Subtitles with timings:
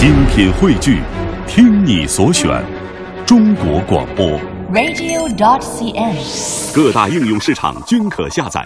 [0.00, 1.02] 精品汇聚，
[1.46, 2.64] 听你所选，
[3.26, 4.40] 中国广播。
[4.72, 6.74] radio.dot.cn，。
[6.74, 8.64] 各大应用市场均可下载。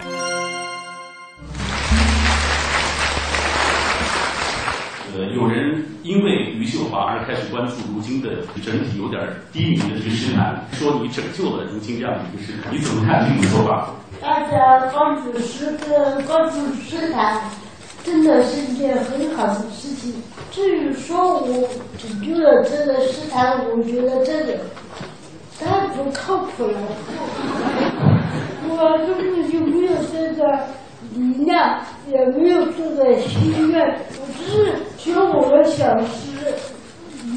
[5.13, 8.29] 呃，有人因为余秀华而开始关注如今的
[8.63, 9.21] 整体有点
[9.51, 13.89] 低迷的这个诗坛，说你拯救了如今这样的一个诗坛，你怎么看这种说法？
[14.21, 17.41] 大家关注诗歌、关注诗坛，
[18.05, 20.13] 真的是一件很好的事情。
[20.55, 21.67] 至于说我
[21.97, 24.57] 拯救了这个诗坛，我觉得这个
[25.59, 26.79] 太不靠谱了。
[28.69, 30.47] 我根本就没有这个
[31.13, 33.85] 力量，也没有这个心愿，
[34.17, 36.55] 我只是学我们小诗，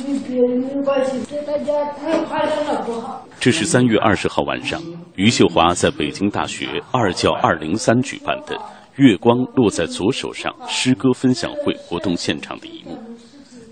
[0.06, 3.26] 与别人没关系，对大家太夸张了不好。
[3.40, 4.80] 这是三月二十号晚上，
[5.16, 8.56] 余秀华在北京大学二教二零三举办的
[8.95, 12.96] “月光落在左手上”诗歌分享会活动现场的一幕。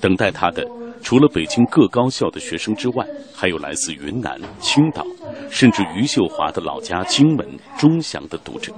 [0.07, 0.65] 等待他的，
[1.03, 5.05] 除了北京各高校的学生之外，还有来自云南、青岛，
[5.51, 7.45] 甚至余秀华的老家荆门、
[7.77, 8.73] 钟祥的读者。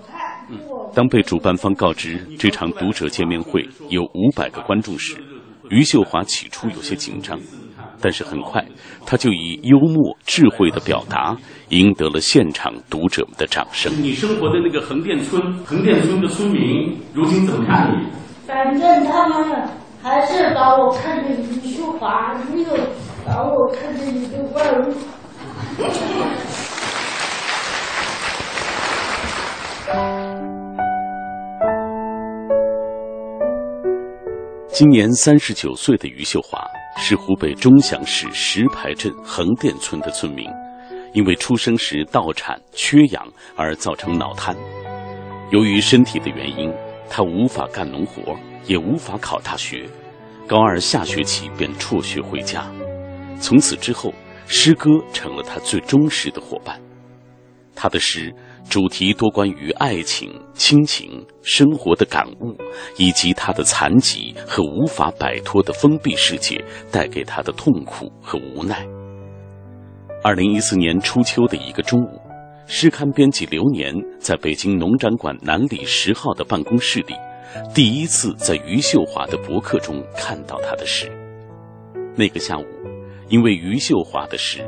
[0.94, 5.18] 当被主办方告知这场读者见面会有五百个观众时，
[5.68, 7.38] 余秀华起初有些紧张。
[8.00, 8.64] 但是很快，
[9.04, 11.36] 他就以幽默、智慧的表达
[11.68, 13.92] 赢得了现场读者们的掌声。
[14.00, 18.06] 你生活的那个横店村，横店村的村民如今怎么看你？
[18.46, 19.68] 反正他们
[20.00, 22.68] 还是把我看成余秀华，没有
[23.26, 24.94] 把我看成一个怪物。
[34.68, 36.64] 今年三十九岁的余秀华
[36.96, 40.48] 是湖北钟祥市石牌镇横店村的村民，
[41.12, 44.54] 因为出生时盗产缺氧而造成脑瘫。
[45.50, 46.72] 由于身体的原因，
[47.10, 48.36] 他无法干农活，
[48.68, 49.84] 也无法考大学。
[50.46, 52.64] 高二下学期便辍学回家。
[53.40, 54.14] 从此之后，
[54.46, 56.80] 诗歌成了他最忠实的伙伴。
[57.74, 58.34] 他的诗
[58.68, 62.56] 主题多关于爱情、亲情、生活的感悟，
[62.96, 68.84] 以及他的残疾和无法摆脱的封闭世界带给他的痛苦和无奈。
[70.24, 72.20] 二零一四年初秋的一个中午，
[72.66, 77.14] 诗刊编辑刘年在北京农展馆南里十号的办公室里，
[77.74, 81.08] 第一次在余秀华的博客中看到他的诗。
[82.16, 82.64] 那个下午，
[83.28, 84.60] 因为余秀华的诗，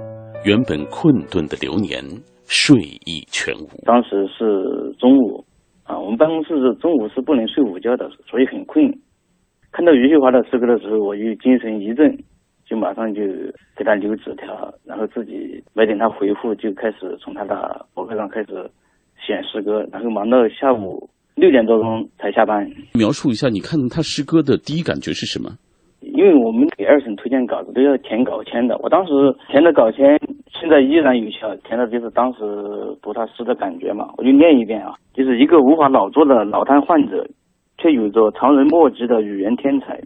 [0.44, 2.02] 原本困顿的流年
[2.46, 3.68] 睡意全无。
[3.84, 5.44] 当时是中午
[5.82, 8.84] 啊，我们办公室是中午是不能睡午觉的，所以很困。
[9.72, 12.16] 看到余秀华的诗歌的时候，我就精神一振，
[12.64, 13.20] 就马上就
[13.76, 18.70] 给他留纸条，然后自己没等他回复，就开始从他的博客上开始
[19.18, 21.09] 写诗歌，然后忙到下午
[21.40, 22.70] 六点多钟才下班。
[22.94, 25.50] 描述一下，你看他诗歌的第一感觉是什么？
[26.02, 29.12] 因为我们给二审推荐稿子都要填稿签的，我当时
[29.50, 30.18] 填的稿签
[30.52, 32.40] 现在依然有效，填的就是当时
[33.02, 37.26] 读他诗的感觉嘛，我就念一遍啊，就是一个无法老作的脑瘫患者，
[37.78, 40.00] 却有着常人莫及的语言天才，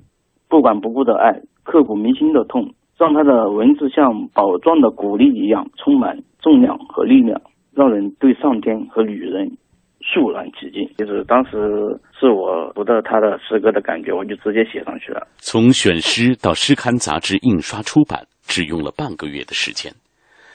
[0.49, 2.69] 不管不顾的爱，刻骨铭心的痛，
[2.99, 7.41] 让他的文字像宝藏的鼓励一样充满重量和力量，
[7.73, 9.51] 让人对上天和女人
[10.15, 10.89] 肃然起敬。
[10.97, 11.51] 就是当时
[12.19, 15.27] 是我读到他的诗歌的感觉，我就直接写上去了。
[15.39, 19.93] 从选诗到诗刊杂志印刷出版，只用了半个月的时间，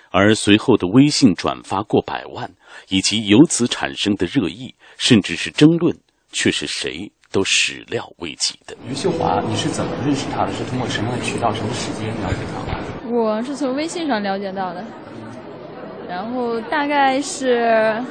[0.10, 2.50] 而随后的微信转发过百万，
[2.88, 5.94] 以及由此产生的热议，甚至是争论，
[6.32, 8.76] 却是谁都始料未及的。
[8.90, 10.52] 余秀华，你是怎么认识他的？
[10.54, 13.12] 是通过什么样的渠道、什么时间了解到的？
[13.12, 14.86] 我是从微信上了解到的，
[16.08, 18.02] 然后大概是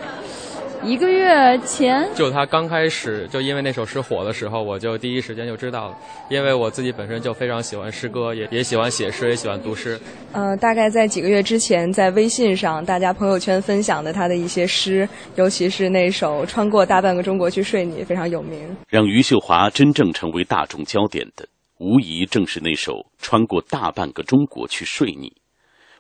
[0.83, 5.97] 一个月前，就他刚开始就因为那首诗火的时候，我就第一时间就知道了，
[6.31, 9.99] 因为我自己本身就非常喜欢诗歌，也也喜欢写诗，也喜欢读诗。
[10.33, 18.77] 呃，大概在几个月之前，在微信上，大家朋友圈分享的他的一些诗，尤其是那首《穿过大半个中国去睡你》，非常有名。
[18.89, 21.47] 让余秀华真正成为大众焦点的，
[21.79, 25.29] 无疑正是那首《穿过大半个中国去睡你》。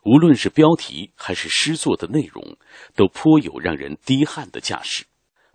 [0.08, 2.56] 无论是标题还是诗作的内容，
[2.96, 5.04] 都颇有让人滴汗的架势，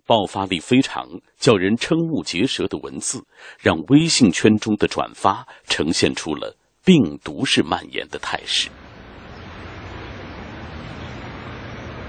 [0.06, 3.24] 爆发力非常，叫人瞠目结舌的文字，
[3.58, 8.68] 让微信圈中的转发呈现出了病毒式蔓延的态势。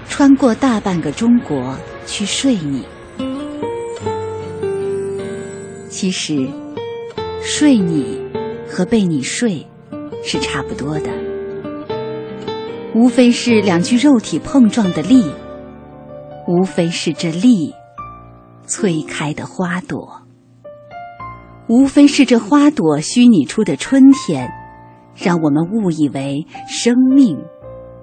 [0.08, 1.76] 穿过大半个中国
[2.06, 2.86] 去睡你。
[5.90, 6.48] 其实，
[7.42, 8.22] 睡你
[8.70, 9.66] 和被你睡
[10.22, 11.35] 是差不多的。
[12.96, 15.30] 无非是两具肉体碰撞的力，
[16.48, 17.74] 无非是这力
[18.64, 20.22] 催开的花朵。
[21.68, 24.50] 无非是这花朵虚拟出的春天，
[25.14, 27.38] 让我们误以为生命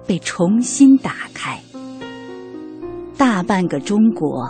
[0.06, 1.58] 被重新打开。
[3.18, 4.48] 大半个中国，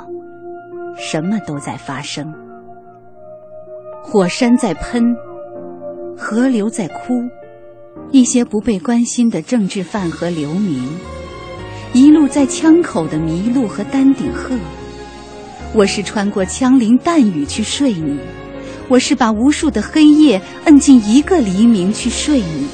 [0.99, 2.31] 什么都在发生：
[4.03, 5.17] 火山在喷，
[6.19, 7.15] 河流在哭，
[8.11, 10.89] 一些不被关心的政治犯和流民，
[11.93, 14.57] 一路在枪口的麋鹿和丹顶鹤。
[15.75, 18.19] 我是穿过枪林弹雨去睡你。
[18.87, 22.67] 我是把无数的黑夜摁进一个黎明去睡你，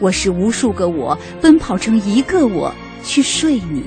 [0.00, 2.72] 我是无数个我奔跑成一个我
[3.02, 3.82] 去睡你。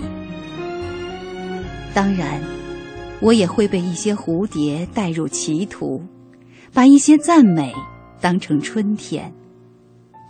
[1.94, 2.42] 当然，
[3.19, 6.01] 我也会被一些蝴蝶带入歧途，
[6.74, 7.72] 把一些赞美
[8.19, 9.31] 当成春天，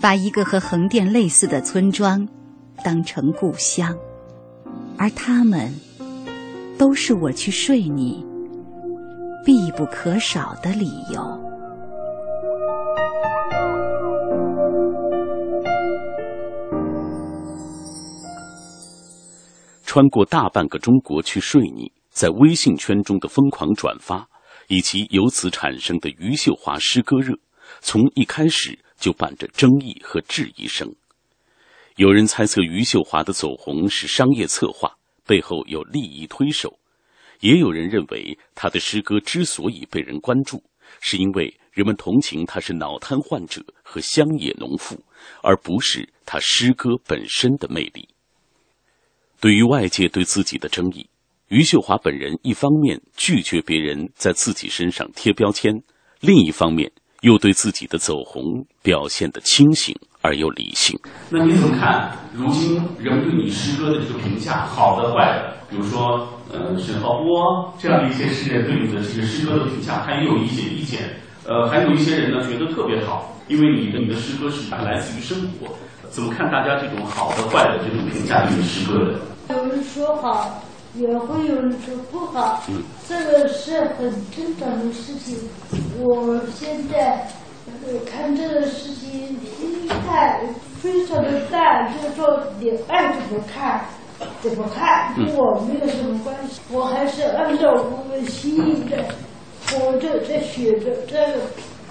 [0.01, 2.27] 把一个和横店类似的村庄
[2.83, 3.95] 当成故乡，
[4.98, 5.71] 而他们
[6.75, 8.25] 都是我去睡你。
[9.44, 11.19] 必不可少的理由。
[19.83, 24.27] 穿过大半个中国去睡你，在微信圈中的疯狂转发，
[24.68, 27.36] 以及由此产生的余秀华诗歌热，
[27.81, 30.95] 从一开始就伴着争议和质疑声。
[31.98, 34.95] 有人猜测余秀华的走红是商业策划，
[35.25, 36.80] 背后有利益推手。
[37.42, 40.63] 也有人认为，他的诗歌之所以被人关注，
[41.01, 45.04] 是因为人们同情他是脑瘫患者和乡野农妇，
[45.42, 48.07] 而不是他诗歌本身的魅力。
[49.39, 51.09] 对于外界对自己的争议，
[51.47, 55.83] 余秀华本人一方面拒绝别人在自己身上贴标签，
[56.19, 61.00] 另一方面又对自己的走红表现得清醒而又理性。
[61.29, 62.12] 那你怎么看？
[62.33, 65.53] 如今人们对你诗歌的这个评价，好的坏的？
[65.69, 71.01] 比如说，呃，沈浩波这样的一些诗人对你的这个诗歌的评价，他也有一些意见。
[71.45, 75.73] 呃，还有一些人呢，觉得特别好，因为你的你的诗歌是来自于生活。
[76.09, 79.56] 怎么看大家这种好的坏的这种评价对你诗歌的？
[79.56, 80.62] 有人说好，
[80.96, 82.64] 也会有人说不好，
[83.08, 85.38] 这个是很正常的事情。
[86.00, 87.28] 我现在
[88.06, 90.42] 看这个事情心态
[90.82, 93.86] 非常的淡，就是说你爱怎么看。
[94.40, 95.16] 怎么看？
[95.16, 96.62] 跟我没有什么关系。
[96.72, 99.04] 我还是按照我们心意在
[99.66, 100.96] 活着，在学着。
[101.08, 101.42] 这个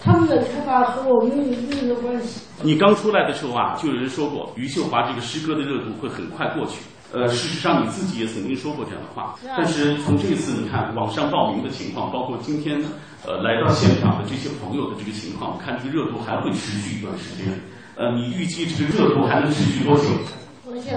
[0.01, 2.43] 他们的看法和我没有任何关系。
[2.63, 6.83] 你刚出来的时候啊，就有人说过余秀华这个诗歌的热度会很快过去。
[7.13, 9.35] 呃，事实上你自己也曾经说过这样的话。
[9.57, 12.81] 但是从这次你看网上报名的情况，包括今天
[13.27, 17.47] 呃来到现场的这些朋友的这个情况，看这个热度还会持续一段时间。
[17.97, 20.05] 呃，你预计这个热度还能持续多久？
[20.67, 20.95] 我想。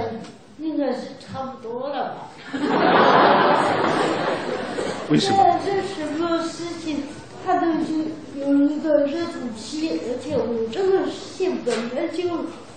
[0.59, 2.29] 应该是差不多了吧？
[5.09, 5.59] 为什么？
[5.65, 7.01] 这什么事情，
[7.43, 8.05] 它都是
[8.39, 12.29] 有一个热度期，而且我这个事情本来就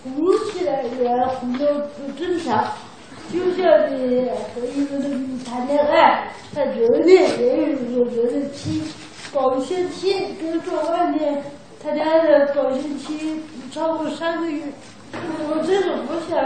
[0.03, 0.15] 红
[0.51, 2.73] 起来也红的不正常。
[3.33, 8.83] 就像你和一个人谈恋爱，他热恋也有一个热恋期，
[9.33, 11.43] 保鲜期，比如说外面
[11.83, 13.43] 他家的保鲜期
[13.73, 14.63] 超过三个月，
[15.13, 16.39] 我这种我想。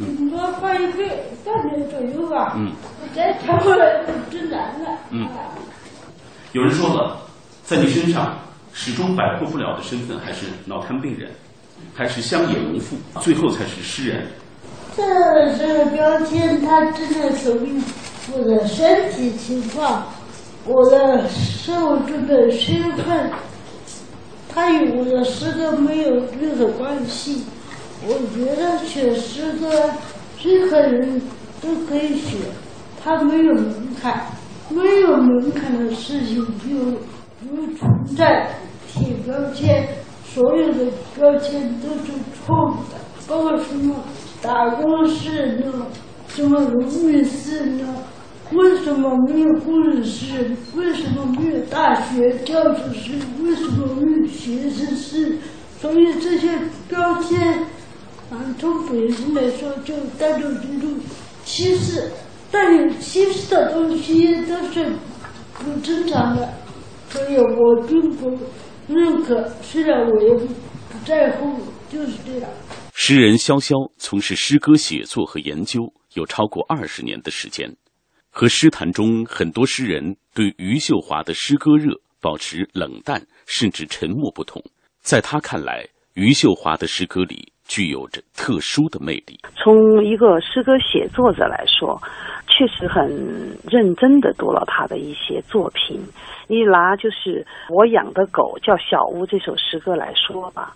[0.00, 1.04] 顶多放一个
[1.44, 2.58] 半年左右吧，
[3.14, 4.98] 再调过来就真难了。
[5.10, 5.28] 嗯，
[6.50, 7.16] 有人说了，
[7.62, 8.36] 在你身上
[8.72, 11.30] 始终摆脱不了的身份还是脑瘫病人，
[11.94, 14.26] 还是乡野农妇，最后才是诗人。
[15.00, 17.82] 这是标签，它真的说明
[18.34, 20.06] 我的身体情况，
[20.66, 23.30] 我的生活中的身份，
[24.48, 27.44] 它与我的诗歌没有任何关系。
[28.06, 29.70] 我觉得写诗歌，
[30.42, 31.20] 任何人
[31.62, 32.36] 都可以写，
[33.02, 34.26] 它没有门槛，
[34.68, 36.76] 没有门槛的事情就
[37.48, 38.50] 不存在
[38.86, 39.88] 贴标签，
[40.24, 42.12] 所有的标签都是
[42.44, 43.94] 错误的，包括什么
[44.42, 45.86] 打工是呢，
[46.28, 47.86] 什么农民是呢，
[48.52, 50.56] 为什么没有工人是？
[50.74, 53.12] 为什么没有大学教师是？
[53.42, 55.38] 为什么没有学生是？
[55.80, 56.48] 所以这些
[56.88, 57.64] 标签。
[58.58, 60.94] 从本身来说，就带着这种
[61.44, 62.10] 歧视，
[62.50, 64.88] 但有歧视的东西都是
[65.58, 66.48] 不正常的，
[67.08, 68.30] 所以我并不
[68.86, 69.48] 认可。
[69.62, 70.46] 虽然我也不
[71.04, 71.56] 在乎，
[71.90, 72.48] 就是这样。
[73.02, 77.74] 诗人潇潇从事诗歌写作和研究有超过二十年的时间，
[78.30, 84.62] 和诗坛中很多诗人对余秀华的诗歌热保持冷淡甚至沉默不同。
[85.00, 87.50] 在他看来，余秀华的诗歌里。
[87.70, 89.38] 具有着特殊的魅力。
[89.54, 91.96] 从一个诗歌写作者来说，
[92.48, 93.06] 确实很
[93.70, 96.02] 认真的读了他的一些作品。
[96.48, 100.74] 你拿就是我养的狗叫小屋这首诗歌来说吧，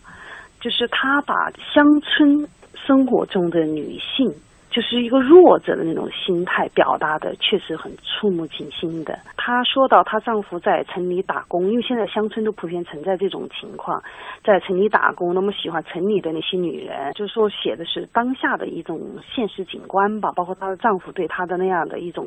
[0.64, 4.32] 就是他把乡村生活中的女性。
[4.70, 9.16] 就是一个弱者的那种心态，表达的确实很触目惊心的。
[9.36, 14.02] 她说到她丈夫在城里打工，因为现在乡村都普遍存在这种情况，
[14.42, 19.00] 在城里打工，那么喜欢城里的那些女人，就是说写的是当下的一种
[19.32, 22.26] 现实景观吧，包括她的丈夫对她的那样的一种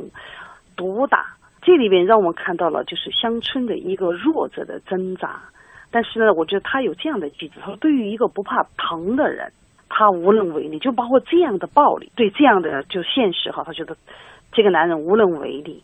[0.78, 1.26] 毒打。
[1.62, 5.42] 这里边让我们看到了就是乡村的一个弱者的挣扎。
[5.92, 9.52] 但是呢，我觉得他有这样的句子，他说：“对于一个不怕疼的人。”
[9.90, 13.96] 他无能为力，就包括这样的暴力，对这样的就现实哈，他觉得
[14.52, 15.82] 这个男人无能为力。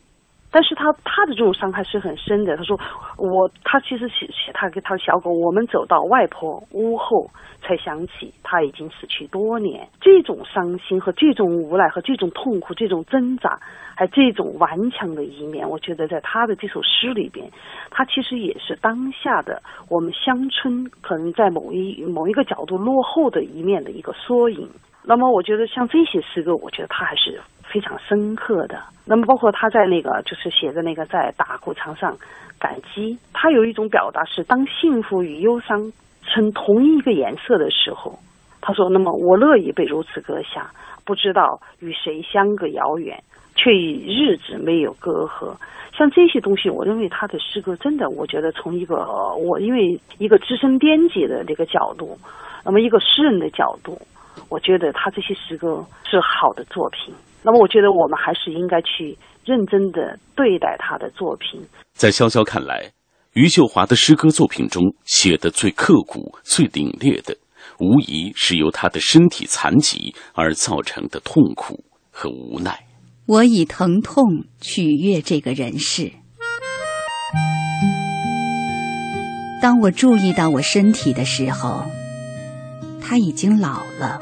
[0.54, 2.56] 但是他他的这种伤害是很深的。
[2.56, 2.80] 他说
[3.18, 7.32] 我他其实写写他给他的小狗，我们走到外婆屋后，
[7.64, 9.88] 才想起他已经死去多年。
[10.00, 13.60] 这种伤心和这种无奈和这种痛苦，这种挣扎，
[13.96, 17.50] 还这种顽强的一面，我觉得在他的这首诗里边，
[17.90, 24.70] 他其实也是当下的我们乡村可能在某一某一个角度落后的一面的一个缩影。
[25.04, 27.42] 那么我觉得像这些诗歌，我觉得他还是。
[27.74, 32.16] 非常深刻的，那么包括他在那个就是写的那个在打谷场上
[32.60, 38.20] 感激，他有一种表达是当幸福与忧伤成同一个颜色的时候，
[38.62, 40.70] 他说：“那么我乐意被如此割下，
[41.04, 43.24] 不知道与谁相隔遥远，
[43.56, 45.56] 却与日子没有隔阂。”
[45.98, 48.96] 像这些东西，我认为他的诗歌真的，我觉得从一个
[49.36, 52.18] 我因为一个资深编辑的这个角度，
[52.64, 54.00] 那么一个诗人的角度，
[54.54, 57.12] 我觉得他这些诗歌是好的作品。
[57.42, 61.60] 那么，我觉得我们还是应该去认真的对待他的作品。
[61.94, 62.92] 在潇潇看来，
[63.34, 67.36] 余秀华的诗歌作品中写的最刻骨、最凛冽的，
[67.80, 72.86] 无疑是由他的身体残疾而造成的痛苦和无奈。
[73.26, 76.12] 我以疼痛取悦这个人世。
[79.64, 81.86] 当我注意到我身体的时候，
[83.02, 84.22] 他已经老了，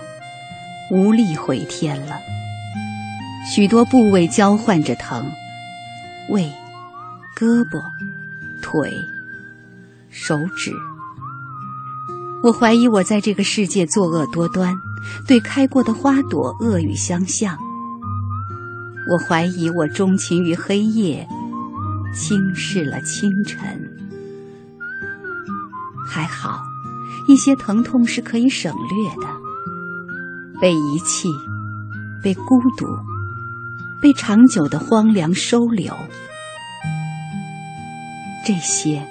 [0.92, 2.18] 无力回天了。
[3.50, 5.26] 许多部位交换着疼，
[6.30, 6.52] 胃、
[7.34, 7.82] 胳膊、
[8.62, 8.94] 腿、
[10.10, 10.74] 手指。
[12.44, 14.76] 我怀疑我在这个世界作恶多端，
[15.26, 17.58] 对开过的花朵恶语相向。
[19.10, 21.26] 我怀疑我钟情于黑夜，
[22.14, 23.90] 轻视了清晨。
[26.06, 26.62] 还好，
[27.30, 29.41] 一些疼痛是可以省略的。
[30.62, 31.28] 被遗弃，
[32.24, 32.86] 被孤独。
[34.00, 35.96] 被长久的荒凉收留，
[38.44, 39.08] 这些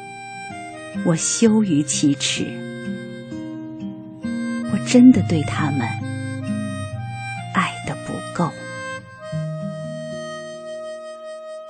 [1.04, 2.44] 我羞于启齿。
[4.72, 5.80] 我真的对他们
[7.54, 8.50] 爱的不够。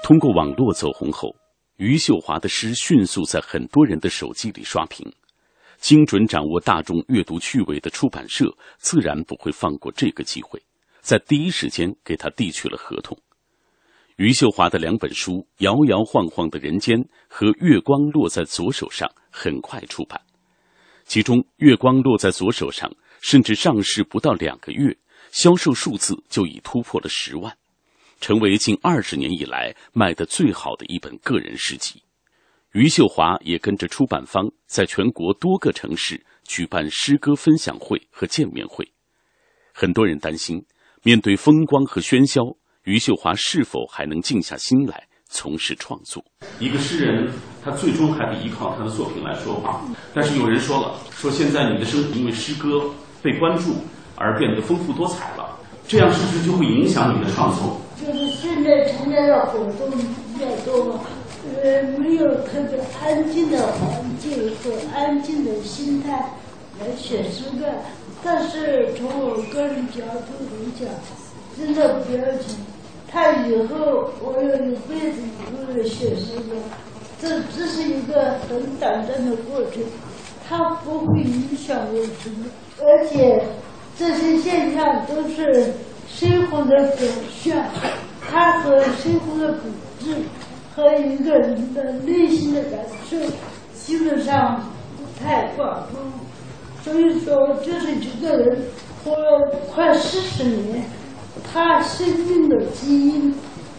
[0.02, 1.37] 通过网络走红后，
[1.76, 5.12] 余秀华的诗迅速在很多人的手机里刷屏。
[5.80, 10.62] 精准掌握大众阅读趣味的出版社，自然不会放过这个机会。
[11.00, 13.18] 在第一时间给他递去了合同。
[14.16, 20.20] 余秀华的两本书《摇摇晃晃的人间》和《月光落在左手上》很快出版，
[21.06, 22.90] 其中《月光落在左手上》
[23.22, 24.94] 甚至上市不到两个月，
[25.32, 27.56] 销售数字就已突破了十万，
[28.20, 32.02] 成为近二十年以来卖的最好的一本个人诗集。
[32.72, 38.88] 余秀华也跟着出版方在全国多个城市举办诗歌分享会和见面会。
[39.74, 40.64] 很多人担心，
[41.02, 42.42] 面对风光和喧嚣。
[42.84, 46.24] 余秀华是否还能静下心来从事创作？
[46.60, 47.30] 一个诗人，
[47.62, 49.84] 他最终还得依靠他的作品来说话。
[50.14, 52.88] 但是有人说了，说现在你的生活因为诗歌
[53.20, 53.74] 被关注
[54.14, 55.58] 而变得丰富多彩了，
[55.88, 57.80] 这样是不是就会影响你的创作？
[57.96, 61.00] 就是现在参加的活动比较多嘛，
[61.62, 66.30] 呃，没有特别安静的环境和安静的心态
[66.78, 67.66] 来写诗歌。
[68.23, 70.88] 但是从我个人角度来讲，
[71.59, 72.57] 真的不要紧。
[73.12, 76.54] 他以后我有一辈子以后的写诗歌，
[77.21, 79.83] 这这是一个很短暂的过程，
[80.49, 82.47] 它不会影响我什么，
[82.78, 83.42] 而且
[83.99, 85.73] 这些现象都是
[86.09, 87.09] 生活的表
[87.42, 87.64] 现，
[88.30, 90.14] 它和生活的本质
[90.80, 93.18] 和一个人的内心的感受
[93.75, 94.64] 基本上
[94.96, 95.99] 不太挂钩，
[96.82, 98.62] 所以说就是一个人
[99.04, 100.82] 活了快四十年。
[101.52, 103.34] 他生命的基因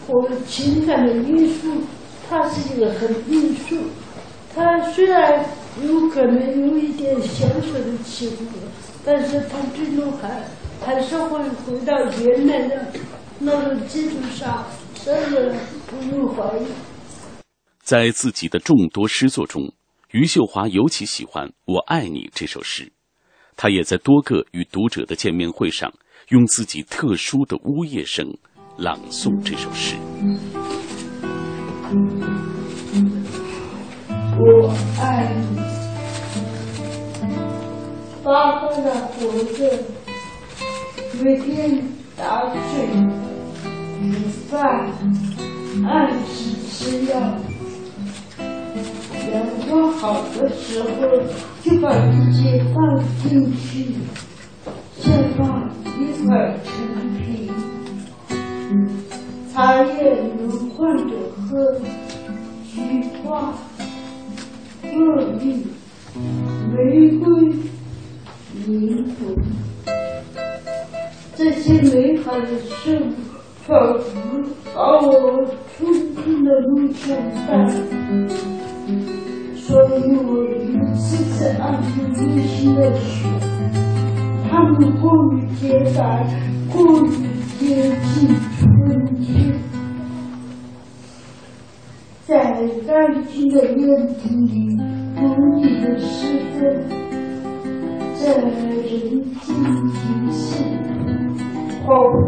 [0.06, 1.72] 和情感的因素，
[2.30, 3.76] 他是一个很因素。
[4.54, 5.44] 他虽然
[5.82, 8.44] 有可能有一点小小的起伏，
[9.04, 10.44] 但是他最终还
[10.80, 12.86] 还是会回到原来的
[13.40, 14.64] 那个基础上，
[15.04, 15.52] 这个
[15.88, 16.66] 不用怀疑。
[17.82, 19.72] 在自己的众多诗作中，
[20.12, 22.92] 余秀华尤其喜欢《我爱你》这首诗。
[23.56, 25.92] 他也在多个与读者的见面会上，
[26.28, 28.24] 用自己特殊的呜咽声
[28.78, 29.96] 朗诵这首诗。
[34.38, 35.58] 我爱你，
[38.22, 39.66] 发奋的活着，
[41.20, 41.82] 每天
[42.16, 42.86] 打水、
[44.00, 44.12] 煮
[44.48, 44.62] 饭，
[45.84, 47.18] 按时吃药。
[49.30, 49.34] 阳
[49.68, 50.86] 光好的时候，
[51.62, 52.76] 就把一切放
[53.22, 53.94] 进去，
[55.00, 55.04] 再
[55.36, 56.70] 放一块陈
[57.16, 57.20] 皮，
[59.52, 59.92] 茶叶
[60.38, 61.50] 能换着喝，
[62.64, 62.74] 菊
[63.22, 63.52] 花。
[64.84, 64.94] 茉
[65.38, 65.42] 莉、
[66.74, 66.76] 玫
[67.16, 67.24] 瑰、
[68.66, 68.70] 柠
[69.06, 69.16] 檬，
[71.34, 73.02] 这些美好的事物
[73.66, 74.10] 仿佛
[74.74, 75.10] 把我
[75.78, 77.50] 冲进了梦乡带，
[79.72, 83.26] 所以我一次次按住内心的血，
[84.50, 86.28] 他们过于洁白，
[86.70, 87.08] 过于
[87.58, 88.60] 接近春
[89.16, 89.24] 天。
[92.26, 92.36] 在
[92.86, 94.76] 干净的院子里
[95.16, 95.20] 读
[95.56, 96.68] 你的诗歌，
[98.20, 98.52] 在人
[99.40, 99.48] 静
[99.88, 100.62] 庭室，
[101.86, 102.20] 好不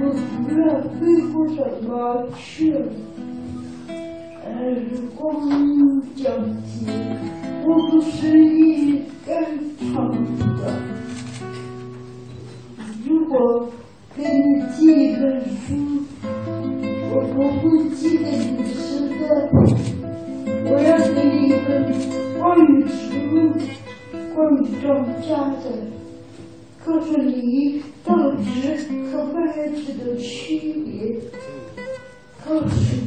[0.42, 0.66] 不要
[0.98, 0.98] 飞
[1.32, 1.94] 过的麻
[2.34, 2.74] 雀
[4.58, 6.28] 雀，日光皎洁，
[7.64, 8.10] 我不是
[8.44, 9.28] 一该
[9.78, 10.10] 唱
[10.58, 10.60] 的。
[13.06, 13.68] 如果
[14.16, 16.02] 给你寄一本书，
[17.10, 18.66] 我不会寄给你的。
[20.70, 21.68] 我要给你一本
[22.38, 22.92] 关于植
[23.30, 23.32] 物、
[24.34, 24.86] 关于庄
[25.22, 25.24] 稼
[25.62, 25.64] 的，
[26.84, 28.42] 告诉你稻子
[29.06, 29.36] 和麦
[29.68, 31.20] 子的区别，
[32.44, 32.97] 告诉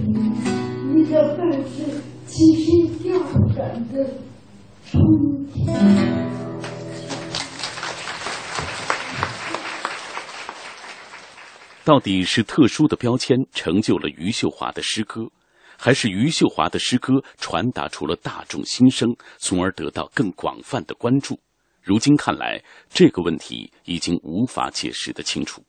[11.92, 15.30] 到底是特殊的标签成就了余秀华的诗歌？
[15.78, 21.38] 还是余秀华的诗歌传达出了大众心声，从而得到更广泛的关注。
[21.84, 25.62] 如今看来，这个问题已经无法解释得清楚。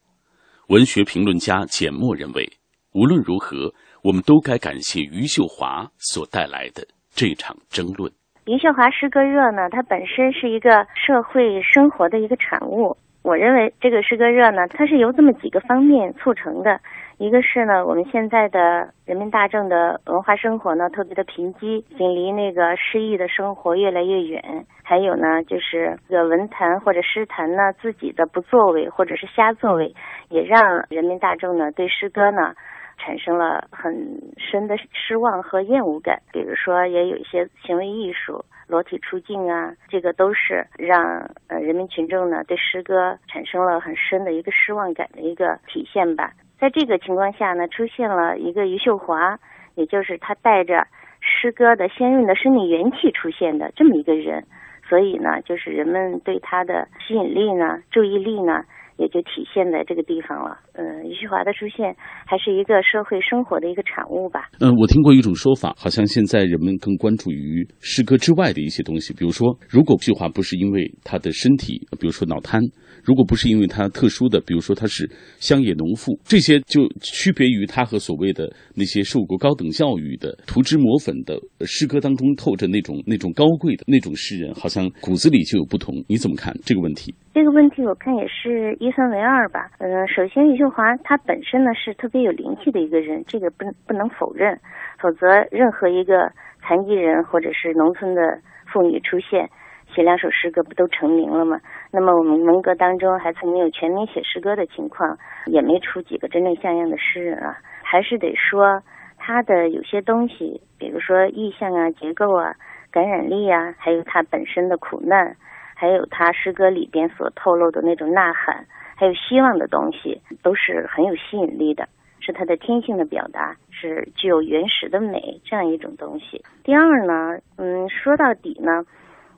[0.68, 2.48] 文学评论家简默认为，
[2.92, 8.12] 无论如何，我们都该感谢余秀华所带来的这场争论。
[8.46, 12.96] 余秀华诗歌热呢，它本身是一个社会生活的一个产物。
[13.22, 16.80] 我认为这个诗歌热呢，它是由这么几个方面促成的。
[17.18, 24.66] 一个是呢，我们现在的人民大众的文化生活呢特别的贫瘠，已经离那个诗意的生活越来越远。
[24.82, 29.94] 还有呢，就是这个文坛或者诗坛呢自己的不作为或者是瞎作为，
[30.28, 32.54] 也让人民大众呢对诗歌呢
[32.98, 33.94] 产生了很
[34.36, 36.20] 深的失望和厌恶感。
[36.32, 46.32] 比如说，也有一些行为艺术、裸体出镜啊，这个都是让呃人民群众呢对诗歌产生了很深的一个失望感的一个体现吧。
[46.58, 49.38] 在这个情况下呢，出现了一个余秀华，
[49.74, 50.86] 也就是他带着
[51.20, 54.44] 诗歌的鲜润的生命元气出现的这么一个人，
[54.88, 58.64] 所以呢，就是人们对他的吸引力呢、注意力呢。
[59.02, 60.54] 也就体现在这个地方了。
[60.78, 61.90] 嗯，余秀华的出现
[62.24, 64.46] 还是一个社会生活的一个产物吧。
[64.60, 69.12] 嗯，我听过一种说法，好像现在人们更关注于诗歌之外的一些东西。
[69.12, 72.62] 比如说，如果余秀华不是因为他的身体，比如说脑瘫，
[73.02, 75.10] 如果不是因为他特殊的，比如说他是
[75.40, 81.36] 乡野农妇，这些就区别于他和所谓的那些受过高等教育的涂脂抹粉的
[81.66, 85.92] 诗歌当中透着那种那种高贵的那种诗人，好像骨子里就有不同。
[86.08, 87.12] 你怎么看这个问题？
[87.34, 89.70] 这个问题我看也是一分为二吧。
[89.78, 94.60] 嗯，首先余秀华她本身呢是特别有灵气的一个人，这个不不能否认。
[94.98, 98.38] 否则，任何一个残疾人或者是农村的
[98.70, 99.48] 妇女出现，
[99.94, 101.58] 写两首诗歌不都成名了吗？
[101.90, 105.16] 那么我们文革当中还曾经有全民写诗歌的情况，
[105.46, 107.56] 也没出几个真正像样的诗人啊。
[107.82, 108.82] 还是得说
[109.16, 112.52] 他的有些东西，比如说意象啊、结构啊、
[112.90, 115.34] 感染力啊，还有他本身的苦难。
[115.82, 121.88] 还有他诗歌里边所透露的那种呐喊，还有希望的东西，都是很有吸引力的，
[122.20, 126.44] 是他的天性的表达，是具有原始的美这样一种东西。
[126.62, 128.84] 第二呢，嗯，说到底呢，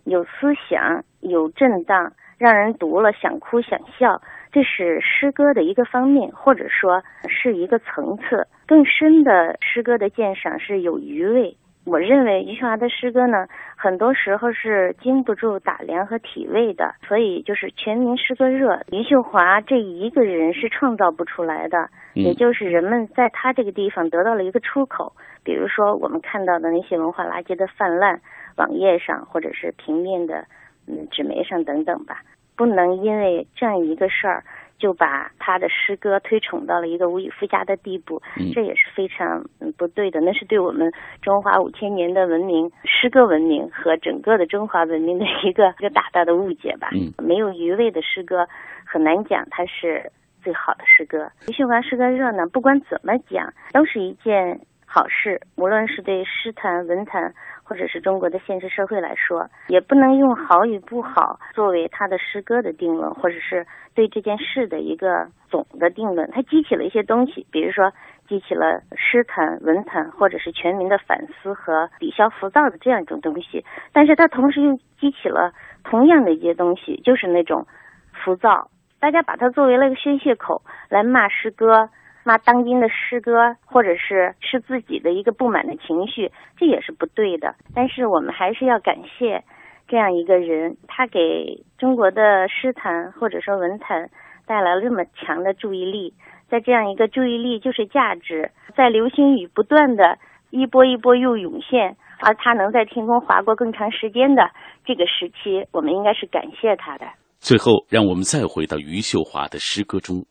[0.04, 4.20] 有思想，有震荡，让人读了想哭想笑，
[4.52, 8.46] 这是诗歌的一个方面，或者说是一个层次。
[8.66, 25.12] 更深的诗歌的鉴赏是有余味、我认为余秀华的诗歌呢，很多时候是经不住打量和体味的，所以就是全民诗歌热，余秀华这一个人是创造不出来的，也就是人们在他这个地方得到了一个出口，
[25.44, 28.20] 比如说我们看到的那些文化垃圾的泛滥，
[28.56, 30.46] 网页上或者是平面的，
[30.88, 32.22] 嗯，纸媒上等等吧，
[32.56, 34.42] 不能因为这样一个事儿。
[34.78, 38.20] 就把他的诗歌推崇到了一个无以复加的地步，
[38.52, 39.44] 这也是非常
[39.78, 40.20] 不对的。
[40.20, 46.90] 那是对我们中华五千年的文明、诗歌文明和整个的中华文明的一个一个大大的误解吧。
[47.18, 48.46] 没有余味的诗歌，
[48.84, 50.10] 很难讲它是
[50.42, 51.30] 最好的诗歌。
[51.48, 55.40] 余秀华诗歌热呢，不管怎么讲，都是一件好事。
[55.56, 57.32] 无论是对诗坛、文坛。
[57.64, 66.31] 或者是中国的现实社会来说，也不能用好与不好作为他的诗歌的定论，或者是对这件事的一个总的定论。
[66.31, 67.90] 它激起了一些东西，比如说
[68.29, 73.64] 激起了诗坛、文坛，或者是全民的反思和抵消浮躁的这样一种东西。
[73.92, 77.66] 但是它同时又激起了同样的一些东西，就是那种
[78.12, 78.68] 浮躁。
[79.00, 81.88] 大家把它作为了一个宣泄口来骂诗歌。
[82.24, 87.54] 骂当今的诗歌，或者是是自己的一个不满的情绪，这也是不对的。
[87.74, 89.44] 但是我们还是要感谢
[89.87, 94.10] 这样一个人，他给中国的诗坛或者说文坛
[94.46, 96.14] 带来了这么强的注意力。
[96.48, 100.18] 在这样一个注意力就是价值，在流星雨不断的
[100.50, 104.50] 一波一波又涌现，而他能在天空划过更长时间的
[104.84, 107.06] 这个时期，我们应该是感谢他的。
[107.38, 110.24] 最后，让我们再回到余秀华的诗歌中。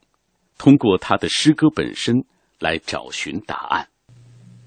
[0.57, 2.23] 通过他的诗歌本身
[2.59, 3.87] 来找寻答案。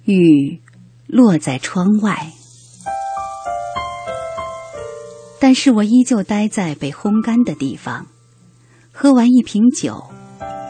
[0.04, 0.60] 雨
[1.06, 2.32] 落在窗外，
[5.40, 8.06] 但是我依旧待在被烘干的地方。
[8.92, 10.02] 喝完一瓶酒，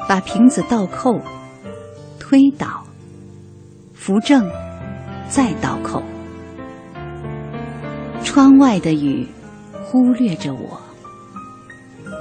[0.09, 1.21] 把瓶子倒扣、
[2.19, 2.85] 推倒、
[3.95, 4.51] 扶正，
[5.29, 6.03] 再倒扣。
[8.25, 9.27] 窗外的雨
[9.85, 10.81] 忽略着我，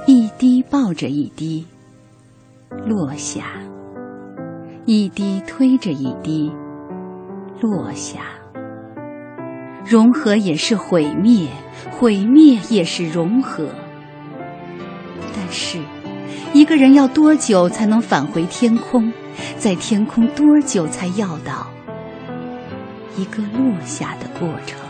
[0.06, 1.66] 一滴抱着一滴。
[2.86, 3.44] 落下，
[4.84, 6.52] 一滴推着一滴
[7.60, 8.20] 落下。
[9.84, 11.48] 融合也是毁灭，
[11.92, 13.68] 毁灭也是融合。
[15.34, 15.78] 但是，
[16.52, 19.12] 一个人要多久才能返回天空？
[19.58, 21.66] 在天空多久才要到
[23.16, 24.80] 一个落下的过程？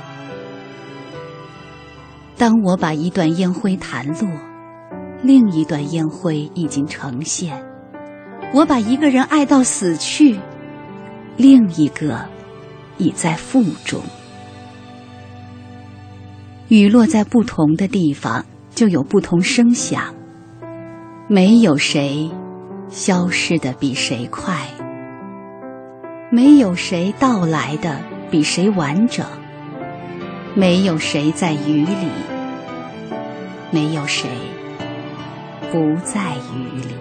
[2.39, 4.56] 当我把一段烟灰弹落。
[5.27, 7.61] 另一段烟灰已经呈现，
[8.55, 10.39] 我把一个人爱到死去，
[11.37, 12.25] 另一个
[12.97, 14.01] 已在腹中。
[16.69, 20.15] 雨落在不同的地方，就有不同声响。
[21.27, 22.31] 没有谁
[22.89, 24.55] 消失的比谁快，
[26.31, 29.27] 没有谁到来的比谁完整，
[30.55, 32.09] 没有谁在雨里，
[33.73, 34.29] 没有谁。
[35.77, 36.96] 不在雨里。